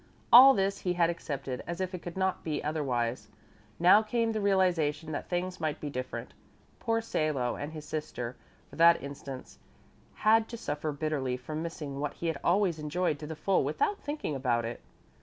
[0.33, 3.27] All this he had accepted as if it could not be otherwise.
[3.77, 6.33] Now came the realization that things might be different.
[6.79, 8.35] Poor Salo and his sister,
[8.75, 9.59] for instance,
[10.15, 13.99] had to suffer bitterly from missing what he had always enjoyed to the full without
[13.99, 14.79] thinking about it.